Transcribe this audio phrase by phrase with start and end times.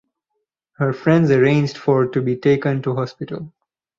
[0.77, 3.53] Her friends arranged for to be taken to hospital.